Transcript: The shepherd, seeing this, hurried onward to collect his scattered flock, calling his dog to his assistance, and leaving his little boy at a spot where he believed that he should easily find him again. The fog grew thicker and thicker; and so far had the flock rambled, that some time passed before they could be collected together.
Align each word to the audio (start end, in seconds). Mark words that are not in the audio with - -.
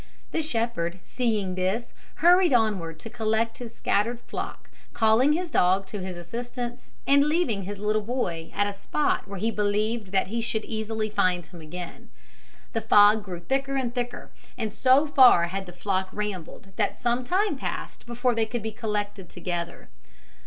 The 0.31 0.41
shepherd, 0.41 0.99
seeing 1.03 1.53
this, 1.53 1.93
hurried 2.15 2.53
onward 2.53 2.97
to 3.01 3.09
collect 3.11 3.59
his 3.59 3.75
scattered 3.75 4.19
flock, 4.21 4.71
calling 4.93 5.33
his 5.33 5.51
dog 5.51 5.85
to 5.85 5.99
his 6.01 6.17
assistance, 6.17 6.93
and 7.05 7.25
leaving 7.25 7.65
his 7.65 7.77
little 7.77 8.01
boy 8.01 8.51
at 8.55 8.65
a 8.65 8.73
spot 8.73 9.27
where 9.27 9.37
he 9.37 9.51
believed 9.51 10.11
that 10.11 10.25
he 10.29 10.41
should 10.41 10.65
easily 10.65 11.07
find 11.07 11.45
him 11.45 11.61
again. 11.61 12.09
The 12.73 12.81
fog 12.81 13.23
grew 13.23 13.41
thicker 13.41 13.75
and 13.75 13.93
thicker; 13.93 14.31
and 14.57 14.73
so 14.73 15.05
far 15.05 15.43
had 15.49 15.67
the 15.67 15.71
flock 15.71 16.09
rambled, 16.11 16.69
that 16.77 16.97
some 16.97 17.23
time 17.23 17.55
passed 17.55 18.07
before 18.07 18.33
they 18.33 18.47
could 18.47 18.63
be 18.63 18.71
collected 18.71 19.29
together. 19.29 19.87